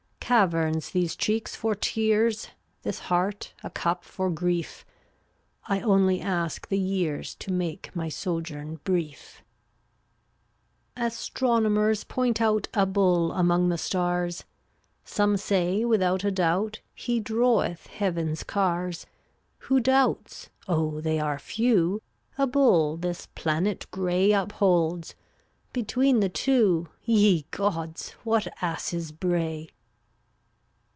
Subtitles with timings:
[0.33, 2.47] Caverns these cheeks for tears,
[2.83, 4.85] This heart a cup for grief;
[5.67, 9.41] 1 only ask the years To make my sojourn brief.
[9.41, 9.43] n
[10.95, 14.45] b\m$ &}\\l&t Astronomers point out „A Bull among the stars;
[15.05, 19.05] \JvCz Some say, without a doubt, He draweth Heaven's cars.
[19.63, 22.01] Who doubts (oh, they are few)
[22.37, 25.13] A bull this planet gray Upholds?
[25.73, 28.11] Between the two, Ye gods!
[28.23, 29.67] what asses bray.